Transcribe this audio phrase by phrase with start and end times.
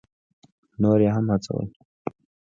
[0.81, 1.67] نور یې هم هڅول.